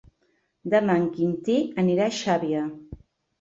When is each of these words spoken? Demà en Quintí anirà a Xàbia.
Demà 0.73 0.95
en 1.01 1.05
Quintí 1.17 1.59
anirà 1.83 2.09
a 2.09 2.15
Xàbia. 2.21 2.65